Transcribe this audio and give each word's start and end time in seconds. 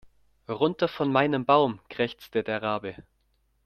"Runter 0.49 0.87
von 0.87 1.11
meinem 1.11 1.45
Baum", 1.45 1.79
krächzte 1.87 2.41
der 2.43 2.63
Rabe. 2.63 2.95